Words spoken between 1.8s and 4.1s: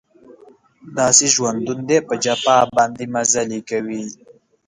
دی په جفا باندې مزلې کوي